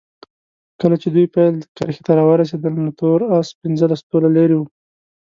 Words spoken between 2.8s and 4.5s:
نو تور اس پنځلس طوله